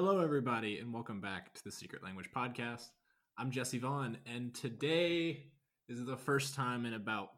[0.00, 2.90] Hello, everybody, and welcome back to the Secret Language Podcast.
[3.36, 5.46] I'm Jesse Vaughn, and today
[5.88, 7.30] is the first time in about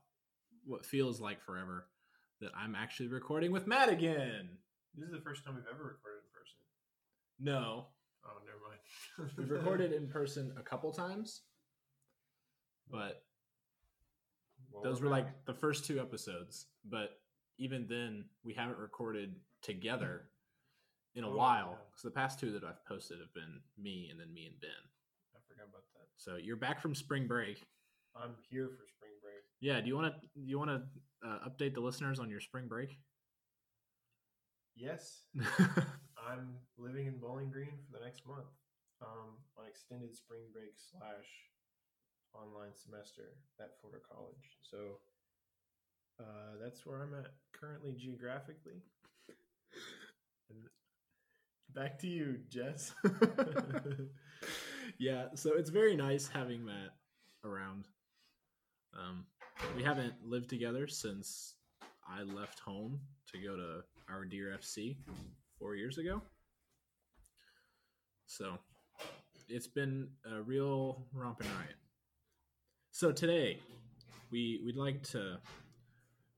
[0.67, 1.87] what feels like forever
[2.43, 4.51] that I'm actually recording with Matt again.
[4.95, 6.59] This is the first time we've ever recorded in person.
[7.41, 7.87] No,
[8.27, 9.33] Oh, never mind.
[9.39, 11.41] we've recorded in person a couple times,
[12.91, 13.23] but
[14.71, 15.25] Well, those we're were back.
[15.25, 16.67] like the first two episodes.
[16.85, 17.21] But
[17.57, 20.25] even then, we haven't recorded together
[21.15, 21.85] in a Oh, while yeah.
[21.91, 24.71] because the past two that I've posted have been me and then me and Ben.
[25.35, 26.07] I forgot about that.
[26.17, 27.63] So you're back from spring break.
[28.15, 29.43] I'm here for spring break.
[29.61, 29.81] Yeah.
[29.81, 32.97] Do you want to you want to uh, update the listeners on your spring break?
[34.77, 35.27] Yes,
[36.17, 38.49] I'm living in Bowling Green for the next month
[39.03, 41.29] um, on extended spring break slash
[42.33, 44.57] online semester at Florida College.
[44.63, 44.97] So
[46.19, 48.81] uh, that's where I'm at currently geographically.
[50.49, 50.65] And
[51.75, 52.95] back to you, Jess.
[54.99, 55.27] yeah.
[55.35, 56.91] So it's very nice having Matt
[57.45, 57.87] around.
[58.99, 59.25] Um,
[59.77, 61.55] we haven't lived together since
[62.09, 63.01] I left home
[63.33, 64.97] to go to our dear FC
[65.59, 66.23] four years ago.
[68.27, 68.59] So
[69.49, 71.77] it's been a real romping riot.
[72.91, 73.59] So today
[74.31, 75.39] we we'd like to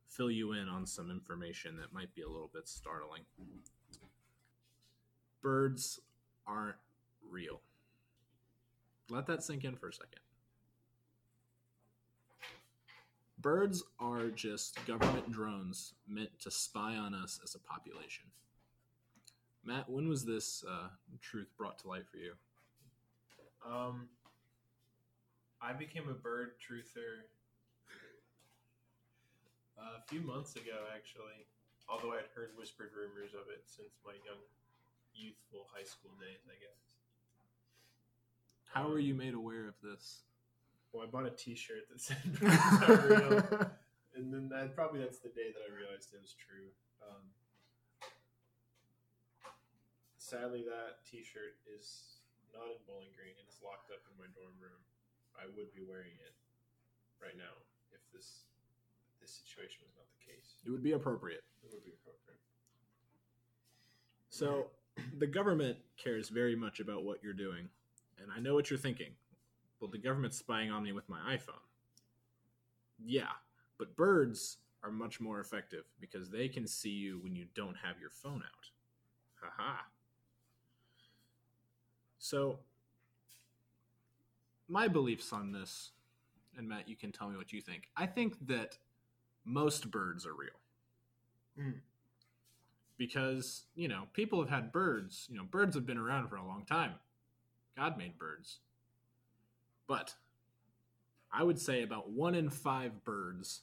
[0.09, 3.23] fill you in on some information that might be a little bit startling.
[5.43, 6.01] Birds
[6.47, 6.77] aren't
[7.29, 7.61] real.
[9.11, 10.21] Let that sink in for a second.
[13.39, 18.25] Birds are just government drones meant to spy on us as a population.
[19.65, 20.89] Matt, when was this uh,
[21.21, 22.35] truth brought to light for you?
[23.67, 24.09] Um,
[25.61, 27.27] I became a bird truther
[29.79, 31.47] a few months ago, actually.
[31.89, 34.39] Although I'd heard whispered rumors of it since my young,
[35.15, 36.83] youthful high school days, I guess.
[38.73, 40.25] How were you made aware of this?
[40.93, 42.57] Well, I bought a T-shirt that said "Birds
[42.89, 43.37] are real,"
[44.17, 46.73] and then that probably that's the day that I realized it was true.
[47.01, 47.25] Um,
[50.17, 52.21] sadly, that T-shirt is
[52.53, 54.81] not in Bowling Green and it's locked up in my dorm room.
[55.37, 56.37] I would be wearing it
[57.21, 57.53] right now
[57.93, 58.49] if this
[59.21, 60.61] this situation was not the case.
[60.65, 61.45] It would be appropriate.
[61.65, 62.41] It would be appropriate.
[64.33, 64.73] So,
[65.19, 67.69] the government cares very much about what you're doing.
[68.21, 69.13] And I know what you're thinking.
[69.81, 71.63] Well, the government's spying on me with my iPhone.
[73.05, 73.33] Yeah,
[73.79, 78.01] but birds are much more effective because they can see you when you don't have
[78.01, 78.71] your phone out.
[79.41, 79.79] Haha.
[82.19, 82.61] So,
[84.69, 85.91] my beliefs on this,
[86.57, 87.89] and Matt, you can tell me what you think.
[87.97, 88.79] I think that
[89.45, 90.51] most birds are real
[91.59, 91.81] Mm.
[92.97, 96.47] Because you know people have had birds you know birds have been around for a
[96.47, 96.95] long time.
[97.77, 98.59] God made birds.
[99.87, 100.15] But
[101.35, 103.63] i would say about one in five birds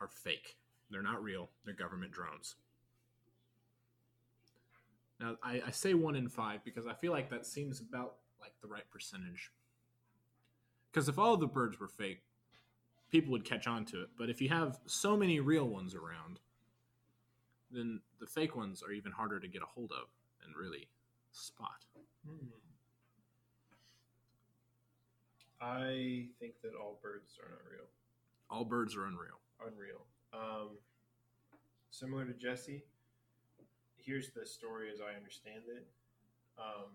[0.00, 0.56] are fake.
[0.90, 1.48] They're not real.
[1.64, 2.56] They're government drones.
[5.20, 8.52] Now i, I say one in five because i feel like that seems about like
[8.60, 9.50] the right percentage.
[10.92, 12.22] Because if all the birds were fake
[13.10, 14.08] people would catch on to it.
[14.18, 16.38] But if you have so many real ones around
[17.70, 20.08] then the fake ones are even harder to get a hold of
[20.44, 20.88] and really
[21.32, 21.84] spot.
[22.26, 22.46] Hmm.
[25.60, 27.86] I think that all birds are not real.
[28.50, 29.40] All birds are unreal.
[29.66, 30.04] unreal.
[30.32, 30.76] Um,
[31.90, 32.84] similar to Jesse,
[33.96, 35.86] here's the story as I understand it.
[36.58, 36.90] Um,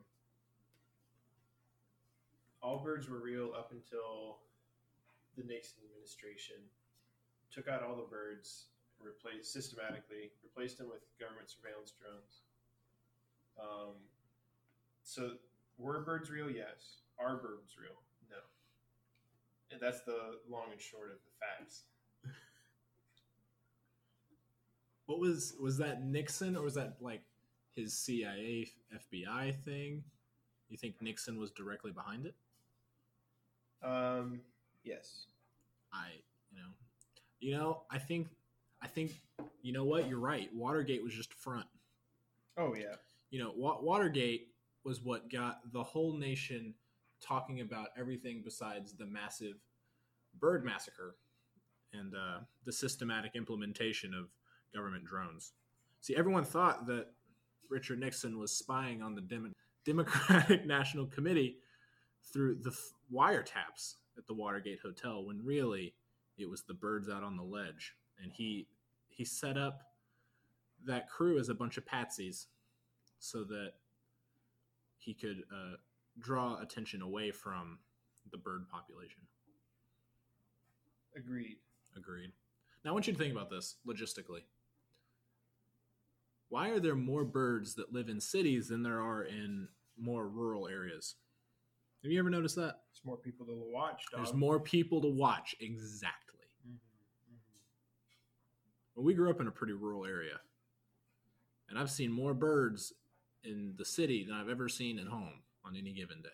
[2.62, 4.38] all birds were real up until
[5.36, 6.58] the Nixon administration
[7.52, 8.66] took out all the birds,
[9.04, 12.42] replaced systematically, replaced them with government surveillance drones.
[13.60, 13.96] Um,
[15.04, 15.32] so
[15.78, 16.50] were birds real?
[16.50, 17.02] Yes.
[17.20, 18.00] Are birds real?
[18.30, 18.38] No.
[19.72, 21.84] And that's the long and short of the facts.
[25.08, 27.22] What was was that Nixon or was that like
[27.76, 30.06] his CIA FBI thing?
[30.70, 32.36] You think Nixon was directly behind it?
[33.84, 34.40] Um,
[34.86, 35.26] yes.
[35.92, 36.12] I,
[36.50, 36.70] you know,
[37.42, 38.28] you know, I think
[38.82, 39.12] I think
[39.62, 40.08] you know what?
[40.08, 40.50] You're right.
[40.54, 41.66] Watergate was just a front.
[42.58, 42.96] Oh yeah.
[43.30, 44.48] you know, Wa- Watergate
[44.84, 46.74] was what got the whole nation
[47.26, 49.56] talking about everything besides the massive
[50.40, 51.16] bird massacre
[51.94, 54.30] and uh, the systematic implementation of
[54.74, 55.54] government drones.
[56.02, 57.08] See, everyone thought that
[57.70, 59.54] Richard Nixon was spying on the Dem-
[59.86, 61.58] Democratic National Committee
[62.34, 65.94] through the f- wiretaps at the Watergate Hotel, when really
[66.38, 68.68] it was the birds out on the ledge, and he
[69.09, 69.82] he set up
[70.85, 72.47] that crew as a bunch of patsies
[73.20, 73.73] so that
[74.97, 75.76] he could uh,
[76.20, 77.79] draw attention away from
[78.32, 79.22] the bird population.
[81.16, 81.58] Agreed.
[81.96, 82.32] Agreed.
[82.84, 84.44] Now, I want you to think about this logistically.
[86.50, 90.68] Why are there more birds that live in cities than there are in more rural
[90.68, 91.16] areas?
[92.03, 92.82] Have you ever noticed that?
[92.91, 94.06] There's more people to watch.
[94.12, 94.20] Dog.
[94.20, 95.56] There's more people to watch.
[95.59, 96.41] Exactly.
[98.96, 100.40] Well, we grew up in a pretty rural area,
[101.70, 102.93] and I've seen more birds
[103.43, 106.29] in the city than I've ever seen at home on any given day,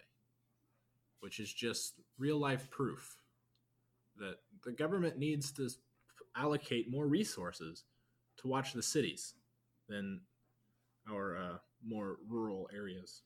[1.19, 3.17] which is just real life proof
[4.17, 5.69] that the government needs to
[6.35, 7.83] allocate more resources
[8.37, 9.35] to watch the cities
[9.87, 10.21] than
[11.09, 13.21] our uh, more rural areas.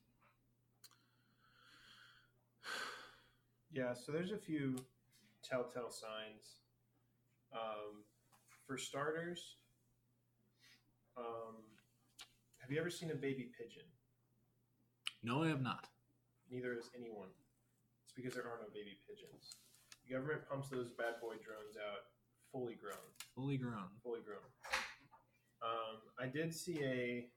[3.74, 4.76] Yeah, so there's a few
[5.44, 6.58] telltale signs.
[7.54, 8.04] Um,
[8.72, 9.58] for starters,
[11.18, 11.60] um,
[12.62, 13.84] have you ever seen a baby pigeon?
[15.22, 15.88] No, I have not.
[16.50, 17.28] Neither has anyone.
[18.06, 19.58] It's because there are no baby pigeons.
[20.08, 22.16] The government pumps those bad boy drones out
[22.50, 22.96] fully grown.
[23.36, 23.92] Fully grown.
[24.02, 24.40] fully grown.
[25.62, 27.28] Um, I did see a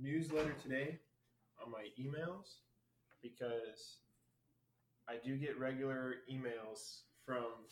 [0.00, 1.00] newsletter today
[1.60, 2.62] on my emails
[3.20, 3.98] because
[5.08, 7.66] I do get regular emails from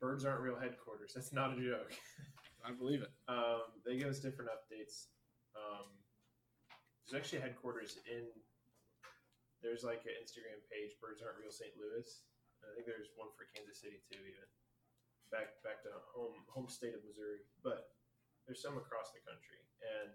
[0.00, 1.12] Birds Aren't Real headquarters.
[1.14, 1.92] That's not a joke.
[2.64, 3.12] I believe it.
[3.28, 5.12] Um, they give us different updates.
[5.52, 5.92] Um,
[7.04, 8.24] there's actually a headquarters in.
[9.60, 11.76] There's like an Instagram page, Birds Aren't Real St.
[11.76, 12.08] Louis.
[12.64, 14.48] I think there's one for Kansas City too, even
[15.28, 17.44] back back to home home state of Missouri.
[17.60, 17.92] But
[18.44, 20.12] there's some across the country, and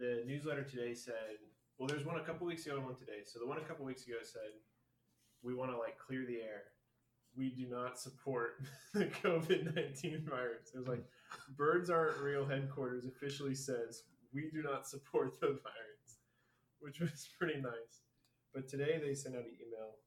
[0.00, 1.40] the newsletter today said,
[1.76, 3.24] well, there's one a couple weeks ago and one today.
[3.24, 4.56] So the one a couple weeks ago said,
[5.42, 6.75] we want to like clear the air.
[7.36, 8.62] We do not support
[8.94, 10.72] the COVID nineteen virus.
[10.74, 11.04] It was like
[11.56, 16.08] Birds Aren't Real headquarters officially says we do not support the virus,
[16.80, 18.04] which was pretty nice.
[18.54, 20.00] But today they sent out an email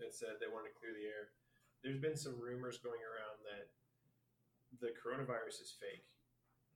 [0.00, 1.28] that said they wanted to clear the air.
[1.84, 3.68] There's been some rumors going around that
[4.80, 6.04] the coronavirus is fake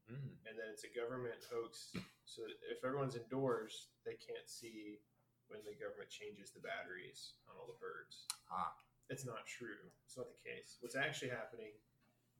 [0.09, 0.41] Mm.
[0.49, 1.93] and that it's a government hoax.
[2.25, 5.05] So that if everyone's indoors, they can't see
[5.53, 8.25] when the government changes the batteries on all the birds.
[8.49, 8.73] Ah.
[9.11, 9.89] It's not true.
[10.05, 10.77] It's not the case.
[10.81, 11.73] What's actually happening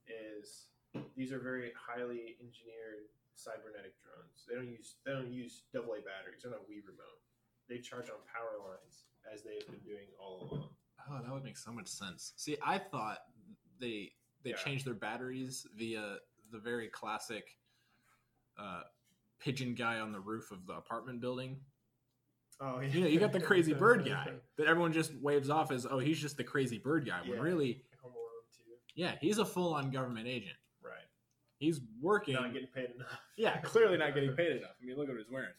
[0.05, 0.67] is
[1.15, 4.45] these are very highly engineered cybernetic drones.
[4.47, 6.43] They don't use they don't use AA batteries.
[6.43, 7.21] They're not Wii remote.
[7.67, 10.69] They charge on power lines as they've been doing all along.
[11.09, 12.33] Oh, that would make so much sense.
[12.35, 13.19] See, I thought
[13.79, 14.11] they
[14.43, 14.57] they Yeah.
[14.57, 16.17] changed their batteries via
[16.51, 17.57] the very classic
[18.57, 18.83] uh,
[19.39, 21.61] pigeon guy on the roof of the apartment building.
[22.61, 25.85] Oh You know, you got the crazy bird guy that everyone just waves off as,
[25.89, 27.21] oh, he's just the crazy bird guy.
[27.21, 27.43] When Yeah.
[27.43, 28.75] really, Home Alone too.
[28.95, 30.57] yeah, he's a full on government agent.
[30.83, 31.07] Right.
[31.57, 32.35] He's working.
[32.35, 33.19] Not getting paid enough.
[33.37, 34.75] yeah, clearly not getting paid enough.
[34.81, 35.55] I mean, look at what he's wearing.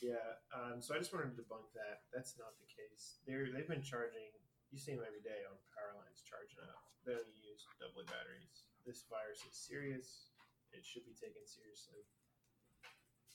[0.00, 0.18] Yeah,
[0.50, 2.02] um, so I just wanted to debunk that.
[2.10, 3.22] That's not the case.
[3.22, 4.32] They're they've been charging.
[4.72, 6.80] You see them every day on power lines charging up.
[7.04, 8.64] They don't use double batteries.
[8.82, 10.32] This virus is serious.
[10.72, 12.02] It should be taken seriously.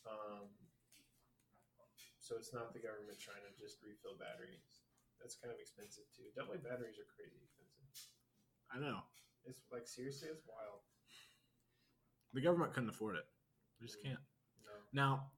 [0.09, 0.49] Um,
[2.27, 4.83] so it's not the government trying to just refill batteries.
[5.23, 6.27] That's kind of expensive too.
[6.35, 7.87] Double batteries are crazy expensive.
[8.67, 8.99] I know.
[9.47, 10.83] It's like seriously, it's wild.
[12.35, 13.23] The government couldn't afford it.
[13.79, 14.19] They just can't.
[14.67, 14.75] No.
[14.91, 15.31] Now,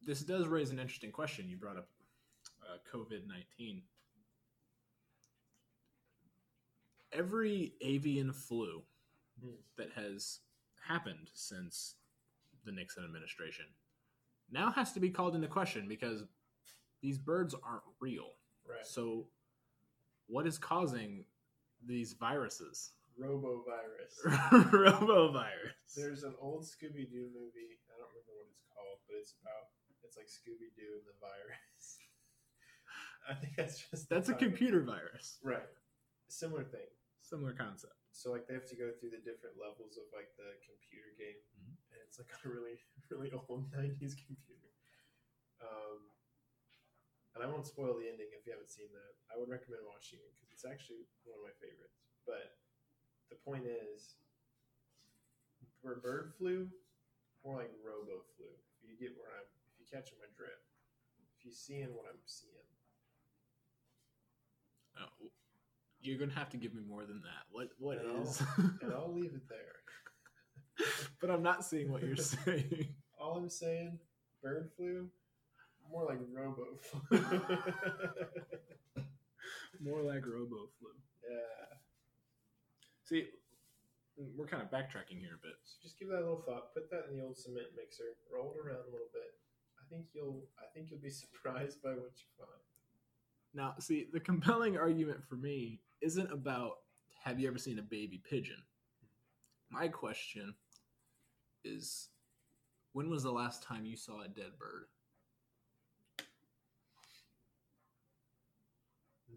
[0.00, 1.50] this does raise an interesting question.
[1.50, 1.88] You brought up
[2.64, 3.82] uh, COVID 19.
[7.12, 8.82] Every avian flu
[9.42, 9.50] Hmm.
[9.76, 10.40] that has
[10.86, 11.96] happened since
[12.64, 13.66] the Nixon administration
[14.54, 16.24] now has to be called into question because
[17.02, 18.30] these birds aren't real.
[18.66, 18.86] Right.
[18.86, 19.26] So,
[20.28, 21.24] what is causing
[21.84, 22.92] these viruses?
[23.20, 24.24] Robovirus.
[24.72, 25.94] Robovirus.
[25.94, 27.76] There's an old Scooby Doo movie.
[27.90, 29.68] I don't remember what it's called, but it's about
[30.02, 31.98] it's like Scooby Doo and the virus.
[33.28, 35.38] I think that's just That's a computer virus.
[35.42, 35.62] right?
[36.28, 36.88] Similar thing.
[37.24, 37.96] Similar concept.
[38.12, 41.40] So like they have to go through the different levels of like the computer game,
[41.56, 41.72] Mhm.
[41.90, 42.76] and it's like a really
[43.08, 44.68] really old '90s computer.
[45.64, 46.12] Um,
[47.34, 49.16] and I won't spoil the ending if you haven't seen that.
[49.32, 52.04] I would recommend watching it because it's actually one of my favorites.
[52.28, 52.60] But
[53.32, 54.20] the point is,
[55.80, 56.68] for bird flu,
[57.42, 58.52] more like robo flu.
[58.84, 60.68] If you get where I'm, if you catch my drift,
[61.40, 62.68] if you seeing what I'm seeing,
[64.96, 65.08] Oh,
[66.04, 67.44] you're gonna have to give me more than that.
[67.50, 68.22] What what No.
[68.22, 68.42] is?
[68.82, 70.86] and I'll leave it there.
[71.20, 72.88] but I'm not seeing what you're saying.
[73.18, 73.98] All I'm saying,
[74.42, 75.08] bird flu,
[75.90, 77.26] more like robo flu.
[79.82, 80.88] More like robo flu.
[81.28, 81.76] yeah.
[83.04, 83.26] See,
[84.16, 85.56] we're kind of backtracking here a bit.
[85.64, 86.72] So just give that a little thought.
[86.72, 88.04] Put that in the old cement mixer.
[88.32, 89.34] Roll it around a little bit.
[89.78, 92.62] I think you'll I think you'll be surprised by what you find.
[93.52, 96.80] Now, see, the compelling argument for me isn't about
[97.24, 98.62] have you ever seen a baby pigeon?
[99.70, 100.54] My question
[101.64, 102.10] is
[102.92, 104.84] when was the last time you saw a dead bird?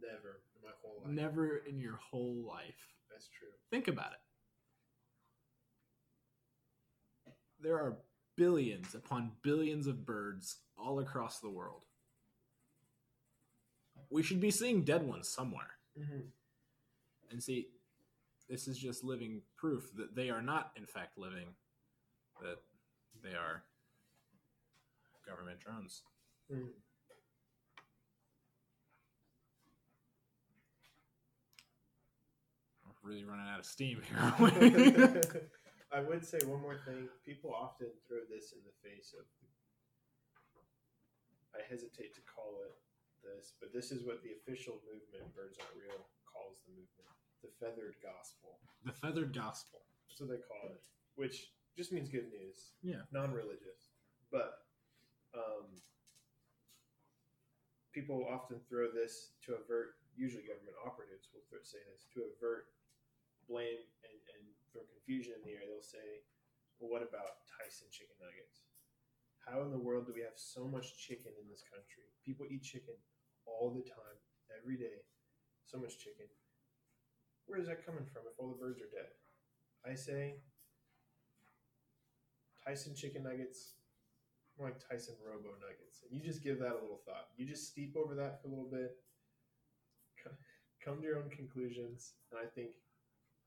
[0.02, 1.14] Never in my whole life.
[1.14, 2.94] Never in your whole life.
[3.10, 3.48] That's true.
[3.72, 4.20] Think about it.
[7.62, 7.98] There are
[8.36, 11.84] billions upon billions of birds all across the world.
[14.10, 15.72] We should be seeing dead ones somewhere.
[16.00, 16.28] Mm-hmm.
[17.32, 17.68] And see,
[18.50, 21.48] this is just living proof that they are not, in fact, living,
[22.42, 22.58] that
[23.24, 23.64] they are
[25.28, 26.04] government drones.
[26.52, 26.70] Mm.
[33.04, 34.18] We're really running out of steam here.
[35.92, 37.08] I would say one more thing.
[37.26, 39.26] People often throw this in the face of.
[41.56, 42.76] I hesitate to call it
[43.26, 47.17] this, but this is what the official movement, Birds Aren't Real, calls the movement
[47.48, 48.60] the feathered gospel.
[48.84, 49.80] the feathered gospel.
[50.12, 50.84] That's what they call it,
[51.16, 52.76] which just means good news.
[52.84, 53.08] Yeah.
[53.16, 53.96] Non religious.
[54.32, 54.68] But
[55.32, 55.80] um,
[57.96, 62.76] people often throw this to avert, usually government operatives will th- say this, to avert
[63.48, 65.64] blame and, and throw confusion in the air.
[65.64, 66.22] They'll say,
[66.78, 68.68] well, what about Tyson chicken nuggets?
[69.48, 72.12] How in the world do we have so much chicken in this country?
[72.28, 73.00] People eat chicken
[73.48, 74.20] all the time,
[74.52, 75.08] every day.
[75.64, 76.28] So much chicken.
[77.48, 79.10] Where is that coming from if all the birds are dead?
[79.86, 80.36] I say
[82.64, 83.74] Tyson chicken nuggets,
[84.60, 86.04] more like Tyson Robo nuggets.
[86.04, 87.30] And you just give that a little thought.
[87.38, 88.98] You just steep over that for a little bit,
[90.84, 92.72] come to your own conclusions, and I think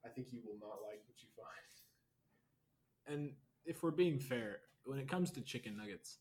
[0.04, 1.70] I think you will not like what you find.
[3.06, 3.32] And
[3.64, 6.18] if we're being fair, when it comes to chicken nuggets,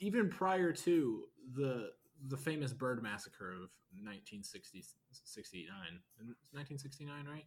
[0.00, 1.24] even prior to
[1.54, 1.90] the
[2.28, 3.70] the famous bird massacre of
[4.02, 4.84] 1969,
[6.52, 7.44] 1969, right?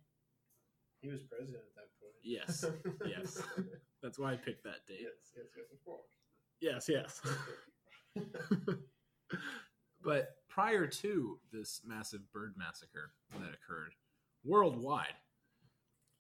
[1.02, 2.16] He was president at that point.
[2.24, 2.66] Yes,
[3.06, 3.42] yes.
[4.04, 5.00] That's why I picked that date.
[5.02, 6.10] yes, yes, yes, of course.
[6.62, 7.22] Yes, yes.
[10.04, 13.94] but prior to this massive bird massacre that occurred
[14.44, 15.16] worldwide,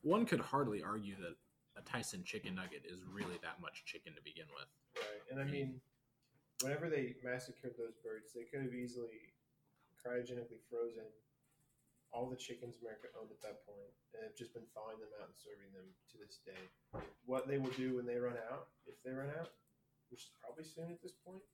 [0.01, 1.36] one could hardly argue that
[1.77, 4.68] a Tyson chicken nugget is really that much chicken to begin with.
[4.96, 5.82] Right, and I mean,
[6.62, 9.32] whenever they massacred those birds, they could have easily
[10.00, 11.08] cryogenically frozen
[12.12, 15.30] all the chickens America owned at that point, and have just been thawing them out
[15.30, 16.58] and serving them to this day.
[17.30, 19.54] What they will do when they run out, if they run out,
[20.10, 21.46] which is probably soon at this point,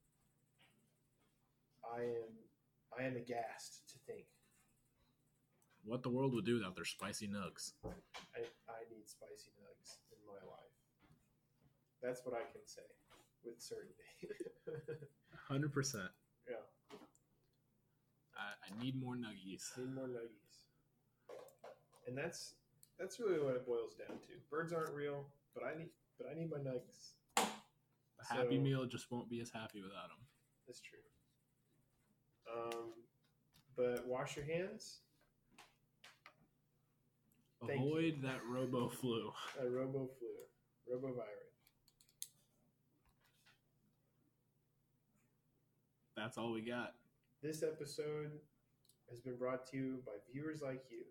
[1.84, 2.32] I am,
[2.96, 4.24] I am aghast to think.
[5.84, 7.76] What the world would do without their spicy nugs.
[7.84, 10.74] I, I need spicy nugs in my life.
[12.02, 12.88] That's what I can say
[13.46, 14.02] with certainty.
[15.50, 15.94] 100%.
[16.48, 16.56] yeah,
[18.36, 19.76] I, I need more nuggies.
[19.78, 20.64] need more nuggies.
[22.06, 22.54] And that's
[22.98, 24.32] that's really what it boils down to.
[24.50, 25.88] Birds aren't real, but I need
[26.18, 27.14] but I need my nuggets.
[27.38, 27.42] A
[28.34, 30.18] happy So- meal just won't be as happy without them.
[30.66, 30.98] That's true.
[32.52, 32.92] Um,
[33.76, 34.98] but wash your hands.
[37.66, 37.86] Thank you.
[37.86, 39.32] Avoid that robo flu.
[39.60, 40.28] A robo flu,
[40.92, 41.45] robovirus.
[46.26, 46.94] That's all we got.
[47.40, 48.32] This episode
[49.08, 51.04] has been brought to you by viewers like you.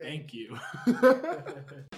[0.00, 0.56] Thank you.
[0.86, 1.84] you.